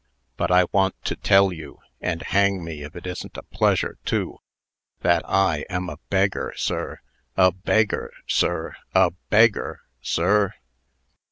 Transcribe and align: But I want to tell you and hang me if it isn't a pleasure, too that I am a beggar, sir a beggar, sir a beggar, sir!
But 0.35 0.49
I 0.51 0.65
want 0.71 0.95
to 1.05 1.15
tell 1.15 1.53
you 1.53 1.77
and 2.01 2.23
hang 2.23 2.63
me 2.63 2.81
if 2.81 2.95
it 2.95 3.05
isn't 3.05 3.37
a 3.37 3.43
pleasure, 3.43 3.99
too 4.03 4.39
that 5.01 5.21
I 5.29 5.63
am 5.69 5.91
a 5.91 5.99
beggar, 6.09 6.53
sir 6.57 7.01
a 7.37 7.51
beggar, 7.51 8.11
sir 8.25 8.75
a 8.95 9.11
beggar, 9.29 9.81
sir! 10.01 10.55